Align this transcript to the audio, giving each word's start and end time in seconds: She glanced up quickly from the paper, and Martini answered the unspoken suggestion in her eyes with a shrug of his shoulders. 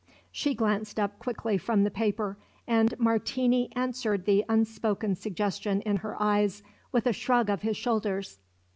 She 0.31 0.55
glanced 0.55 0.99
up 0.99 1.19
quickly 1.19 1.59
from 1.59 1.83
the 1.83 1.91
paper, 1.91 2.35
and 2.65 2.97
Martini 2.99 3.71
answered 3.75 4.25
the 4.25 4.43
unspoken 4.49 5.13
suggestion 5.13 5.81
in 5.81 5.97
her 5.97 6.19
eyes 6.19 6.63
with 6.91 7.05
a 7.05 7.13
shrug 7.13 7.51
of 7.51 7.61
his 7.61 7.77
shoulders. 7.77 8.39